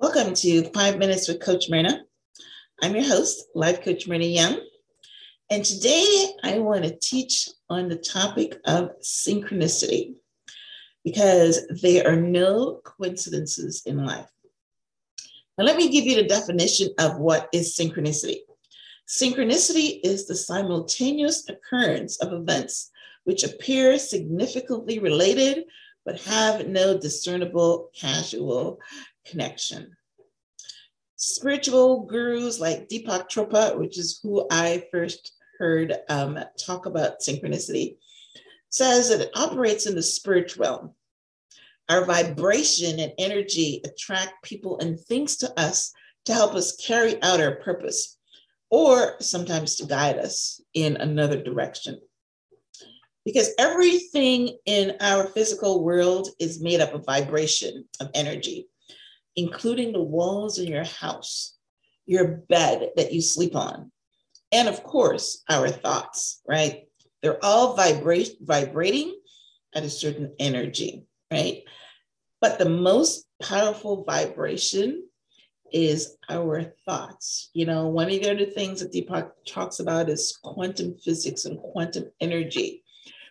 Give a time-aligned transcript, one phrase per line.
[0.00, 2.04] Welcome to Five Minutes with Coach Myrna.
[2.82, 4.58] I'm your host, Life Coach Myrna Young.
[5.50, 10.14] And today I want to teach on the topic of synchronicity
[11.04, 14.30] because there are no coincidences in life.
[15.58, 18.38] Now, let me give you the definition of what is synchronicity.
[19.06, 22.90] Synchronicity is the simultaneous occurrence of events
[23.24, 25.64] which appear significantly related
[26.06, 28.80] but have no discernible causal
[29.26, 29.96] connection.
[31.22, 37.98] Spiritual gurus like Deepak Chopra, which is who I first heard um, talk about synchronicity,
[38.70, 40.94] says that it operates in the spirit realm.
[41.90, 45.92] Our vibration and energy attract people and things to us
[46.24, 48.16] to help us carry out our purpose,
[48.70, 52.00] or sometimes to guide us in another direction.
[53.26, 58.69] Because everything in our physical world is made up of vibration, of energy
[59.40, 61.56] including the walls in your house,
[62.06, 63.90] your bed that you sleep on,
[64.52, 66.88] and of course, our thoughts, right?
[67.22, 69.14] They're all vibrate, vibrating
[69.74, 71.62] at a certain energy, right?
[72.40, 75.04] But the most powerful vibration
[75.72, 77.50] is our thoughts.
[77.54, 81.58] You know, one of the other things that Deepak talks about is quantum physics and
[81.58, 82.82] quantum energy,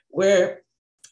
[0.09, 0.61] where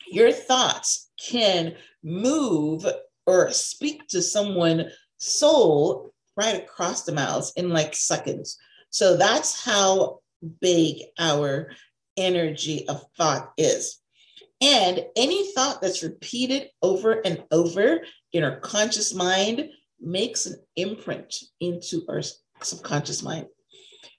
[0.09, 2.85] your thoughts can move
[3.27, 8.57] or speak to someone soul right across the miles in like seconds.
[8.89, 10.21] So that's how
[10.61, 11.71] big our
[12.15, 13.99] energy of thought is.
[14.61, 17.99] And any thought that's repeated over and over
[18.33, 22.21] in our conscious mind makes an imprint into our
[22.61, 23.47] subconscious mind.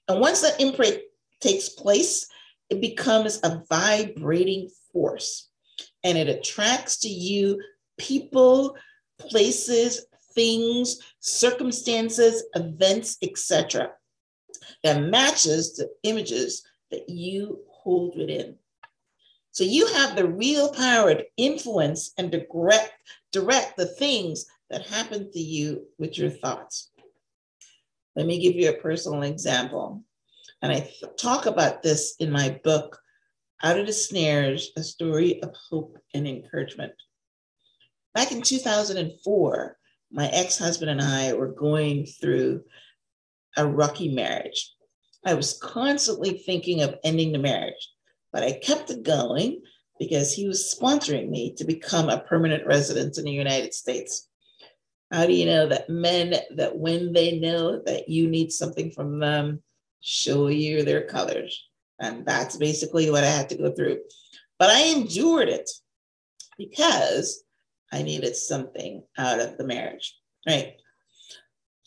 [0.07, 0.99] And once that imprint
[1.41, 2.27] takes place,
[2.69, 5.49] it becomes a vibrating force
[6.03, 7.61] and it attracts to you
[7.97, 8.77] people,
[9.19, 13.91] places, things, circumstances, events, etc.,
[14.83, 18.55] that matches the images that you hold within.
[19.51, 22.93] So you have the real power to influence and direct,
[23.31, 26.91] direct the things that happen to you with your thoughts.
[28.15, 30.03] Let me give you a personal example.
[30.61, 32.99] And I talk about this in my book,
[33.63, 36.93] Out of the Snares A Story of Hope and Encouragement.
[38.19, 39.77] Back in 2004,
[40.11, 42.63] my ex husband and I were going through
[43.55, 44.75] a rocky marriage.
[45.25, 47.89] I was constantly thinking of ending the marriage,
[48.33, 49.61] but I kept it going
[49.99, 54.27] because he was sponsoring me to become a permanent resident in the United States.
[55.13, 59.19] How do you know that men, that when they know that you need something from
[59.19, 59.63] them,
[60.01, 61.69] show you their colors?
[62.01, 63.99] And that's basically what I had to go through.
[64.57, 65.69] But I endured it
[66.57, 67.45] because
[67.91, 70.15] I needed something out of the marriage,
[70.47, 70.75] right?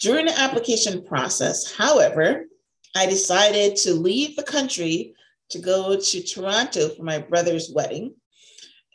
[0.01, 2.47] During the application process, however,
[2.95, 5.15] I decided to leave the country
[5.51, 8.15] to go to Toronto for my brother's wedding.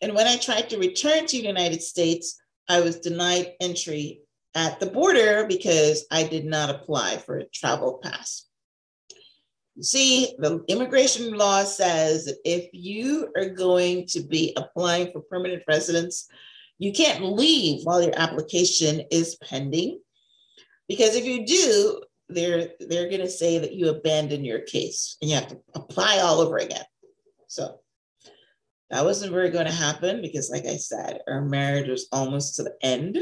[0.01, 4.21] And when I tried to return to the United States, I was denied entry
[4.53, 8.45] at the border because I did not apply for a travel pass.
[9.75, 15.21] You see, the immigration law says that if you are going to be applying for
[15.21, 16.27] permanent residence,
[16.79, 19.99] you can't leave while your application is pending
[20.87, 25.29] because if you do, they're they're going to say that you abandon your case and
[25.29, 26.83] you have to apply all over again.
[27.47, 27.79] So
[28.89, 32.63] that wasn't very going to happen because, like I said, our marriage was almost to
[32.63, 33.17] the end.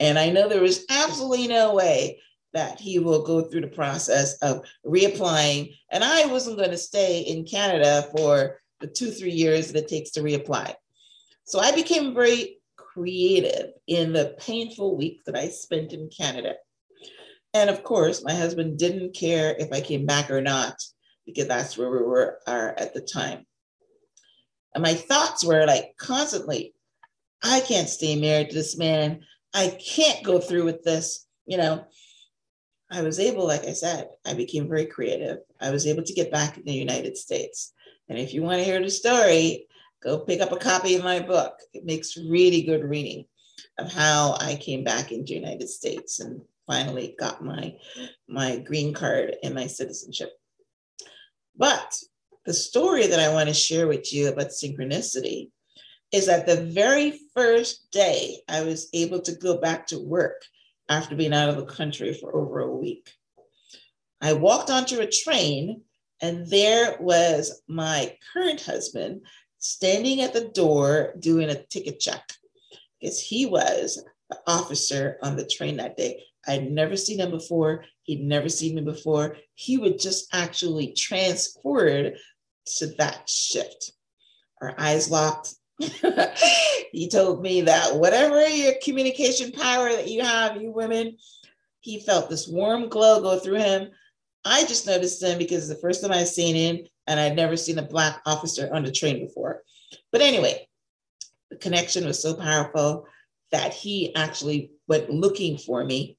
[0.00, 2.20] And I know there was absolutely no way
[2.52, 5.76] that he will go through the process of reapplying.
[5.90, 9.88] And I wasn't going to stay in Canada for the two, three years that it
[9.88, 10.74] takes to reapply.
[11.44, 12.58] So I became very
[12.94, 16.54] creative in the painful week that I spent in Canada.
[17.52, 20.76] And of course, my husband didn't care if I came back or not,
[21.26, 23.46] because that's where we were are at the time.
[24.74, 26.74] And my thoughts were like constantly,
[27.42, 29.20] I can't stay married to this man.
[29.52, 31.26] I can't go through with this.
[31.46, 31.84] You know,
[32.90, 35.38] I was able, like I said, I became very creative.
[35.60, 37.72] I was able to get back in the United States.
[38.08, 39.66] And if you want to hear the story,
[40.04, 41.58] go pick up a copy of my book.
[41.72, 43.24] It makes really good reading
[43.78, 47.74] of how I came back into the United States and finally got my,
[48.28, 50.30] my green card and my citizenship.
[51.56, 51.96] But
[52.44, 55.50] the story that I want to share with you about synchronicity
[56.12, 60.42] is that the very first day I was able to go back to work
[60.88, 63.10] after being out of the country for over a week.
[64.20, 65.82] I walked onto a train,
[66.20, 69.22] and there was my current husband
[69.64, 72.34] standing at the door doing a ticket check
[73.00, 76.22] because he was the officer on the train that day.
[76.46, 77.86] I'd never seen him before.
[78.02, 79.38] He'd never seen me before.
[79.54, 82.14] He would just actually transport
[82.76, 83.92] to that shift.
[84.60, 85.54] Our eyes locked.
[86.92, 91.16] he told me that whatever your communication power that you have, you women,
[91.80, 93.88] he felt this warm glow go through him.
[94.44, 97.78] I just noticed him because the first time I seen him, and I'd never seen
[97.78, 99.62] a black officer on the train before.
[100.10, 100.68] But anyway,
[101.50, 103.06] the connection was so powerful
[103.52, 106.16] that he actually went looking for me,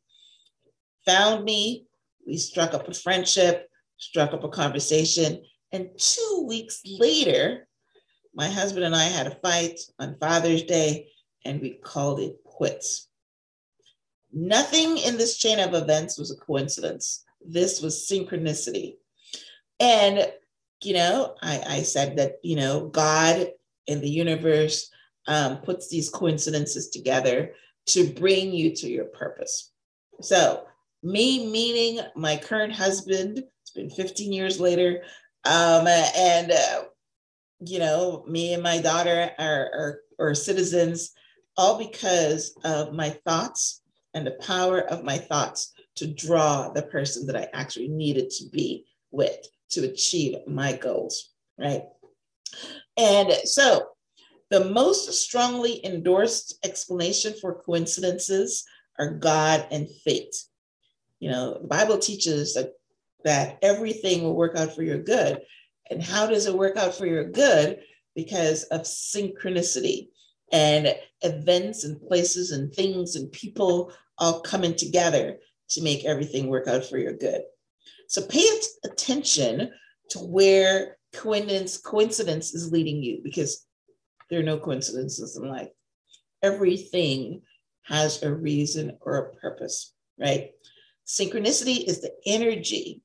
[1.05, 1.87] found me.
[2.25, 5.43] We struck up a friendship, struck up a conversation.
[5.71, 7.67] And two weeks later,
[8.33, 11.09] my husband and I had a fight on Father's Day,
[11.43, 13.09] and we called it quits.
[14.33, 17.23] Nothing in this chain of events was a coincidence.
[17.45, 18.95] This was synchronicity.
[19.79, 20.31] And,
[20.81, 23.47] you know, I, I said that, you know, God
[23.87, 24.89] and the universe
[25.27, 27.53] um, puts these coincidences together
[27.87, 29.71] to bring you to your purpose.
[30.21, 30.65] So,
[31.03, 35.03] me meeting my current husband, it's been 15 years later,
[35.45, 36.83] um, and uh,
[37.59, 41.11] you know, me and my daughter are, are, are citizens,
[41.57, 43.81] all because of my thoughts
[44.13, 48.49] and the power of my thoughts to draw the person that I actually needed to
[48.49, 51.83] be with to achieve my goals, right?
[52.97, 53.87] And so
[54.49, 58.63] the most strongly endorsed explanation for coincidences
[58.97, 60.35] are God and fate.
[61.19, 62.73] You know, the Bible teaches that,
[63.23, 65.41] that everything will work out for your good.
[65.89, 67.79] And how does it work out for your good?
[68.15, 70.09] Because of synchronicity
[70.51, 75.39] and events and places and things and people all coming together
[75.69, 77.41] to make everything work out for your good.
[78.07, 78.47] So pay
[78.83, 79.71] attention
[80.09, 83.65] to where coincidence, coincidence is leading you because
[84.29, 85.69] there are no coincidences in life.
[86.43, 87.41] Everything
[87.83, 90.51] has a reason or a purpose, right?
[91.05, 93.01] Synchronicity is the energy.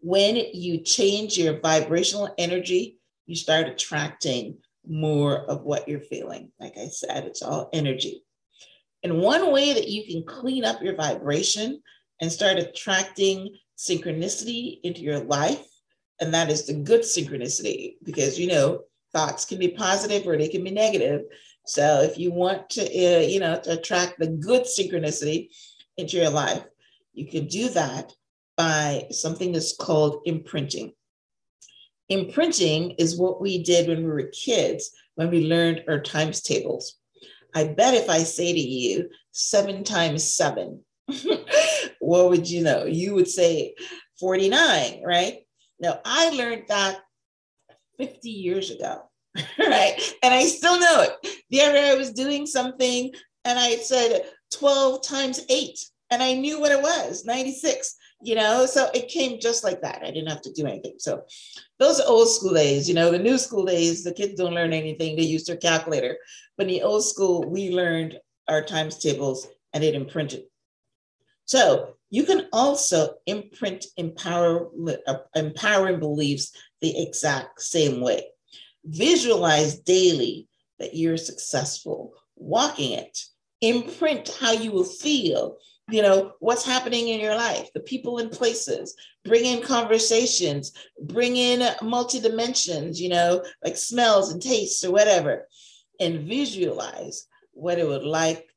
[0.00, 6.50] When you change your vibrational energy, you start attracting more of what you're feeling.
[6.58, 8.24] Like I said, it's all energy.
[9.02, 11.82] And one way that you can clean up your vibration
[12.20, 15.66] and start attracting synchronicity into your life,
[16.20, 18.82] and that is the good synchronicity, because you know,
[19.12, 21.22] thoughts can be positive or they can be negative.
[21.66, 25.48] So if you want to, uh, you know, to attract the good synchronicity
[25.96, 26.64] into your life,
[27.12, 28.12] you can do that
[28.56, 30.92] by something that's called imprinting.
[32.08, 36.96] Imprinting is what we did when we were kids, when we learned our times tables.
[37.54, 40.84] I bet if I say to you seven times seven,
[42.12, 42.84] what would you know?
[42.84, 43.74] You would say
[44.20, 45.38] 49, right?
[45.80, 47.00] Now, I learned that
[47.96, 49.04] 50 years ago,
[49.58, 49.98] right?
[50.22, 51.42] And I still know it.
[51.48, 53.12] The other day I was doing something
[53.46, 55.78] and I said 12 times eight,
[56.10, 60.00] and I knew what it was 96 you know so it came just like that
[60.04, 61.24] i didn't have to do anything so
[61.80, 65.16] those old school days you know the new school days the kids don't learn anything
[65.16, 66.16] they use their calculator
[66.56, 70.44] but in the old school we learned our times tables and it imprinted
[71.46, 74.68] so you can also imprint empower,
[75.06, 78.26] uh, empowering beliefs the exact same way.
[78.84, 80.46] Visualize daily
[80.78, 82.12] that you're successful.
[82.36, 83.18] Walking it.
[83.62, 85.56] Imprint how you will feel
[85.90, 88.94] you know what's happening in your life the people and places.
[89.24, 90.72] Bring in conversations.
[91.00, 95.48] Bring in multi dimensions you know like smells and tastes or whatever.
[95.98, 98.50] And visualize what it would like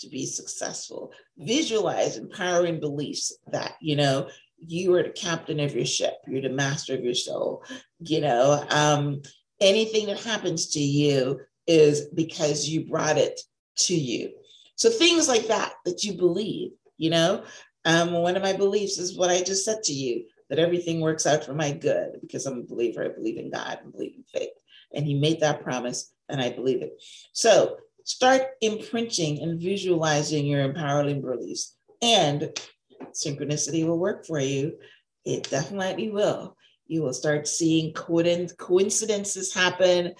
[0.00, 4.28] to be successful visualize empowering beliefs that you know
[4.58, 7.62] you are the captain of your ship you're the master of your soul
[8.00, 9.22] you know um,
[9.60, 13.40] anything that happens to you is because you brought it
[13.76, 14.32] to you
[14.78, 17.42] so things like that that you believe, you know,
[17.84, 21.26] um, one of my beliefs is what I just said to you that everything works
[21.26, 23.04] out for my good because I'm a believer.
[23.04, 24.50] I believe in God and believe in faith.
[24.94, 26.92] And He made that promise, and I believe it.
[27.32, 32.58] So start imprinting and visualizing your empowering beliefs, and
[33.12, 34.78] synchronicity will work for you.
[35.26, 36.56] It definitely will.
[36.86, 40.14] You will start seeing coincidences happen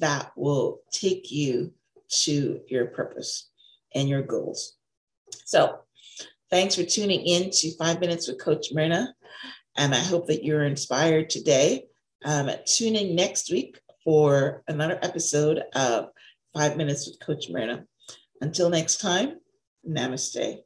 [0.00, 1.74] that will take you
[2.22, 3.50] to your purpose
[3.94, 4.76] and your goals.
[5.44, 5.80] So,
[6.48, 9.14] thanks for tuning in to Five Minutes with Coach Myrna.
[9.76, 11.84] And I hope that you're inspired today.
[12.24, 16.08] Um, tune in next week for another episode of
[16.54, 17.84] Five Minutes with Coach Myrna.
[18.40, 19.40] Until next time,
[19.88, 20.58] namaste.